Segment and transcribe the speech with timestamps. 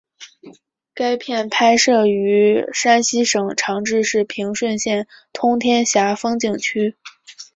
[0.95, 6.95] 该片拍摄于山西省长治市平顺县通天峡风景区。